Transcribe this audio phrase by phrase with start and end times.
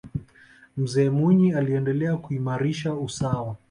[0.77, 3.55] mzee mwinyi aliendelea kuimarisha usawa